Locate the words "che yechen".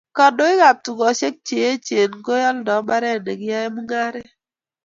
1.47-2.11